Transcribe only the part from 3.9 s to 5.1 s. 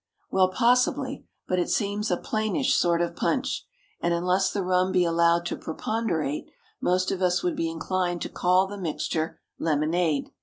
and unless the rum be